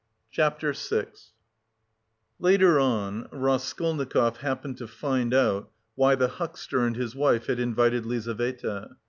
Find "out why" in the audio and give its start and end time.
5.31-6.15